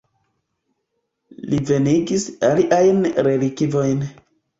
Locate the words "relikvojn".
3.29-4.03